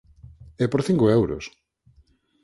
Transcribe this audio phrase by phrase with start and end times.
[0.63, 1.43] ¡E por cinco euros!